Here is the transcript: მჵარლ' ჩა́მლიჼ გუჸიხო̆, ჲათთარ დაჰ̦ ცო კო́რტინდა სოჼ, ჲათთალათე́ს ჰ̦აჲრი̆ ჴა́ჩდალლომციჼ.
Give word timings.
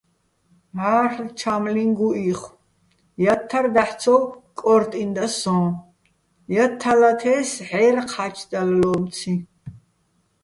მჵარლ' 0.75 1.33
ჩა́მლიჼ 1.39 1.83
გუჸიხო̆, 1.97 2.57
ჲათთარ 3.23 3.65
დაჰ̦ 3.75 3.93
ცო 4.01 4.15
კო́რტინდა 4.59 5.25
სოჼ, 5.39 5.57
ჲათთალათე́ს 6.53 7.51
ჰ̦აჲრი̆ 7.67 8.03
ჴა́ჩდალლომციჼ. 8.11 9.33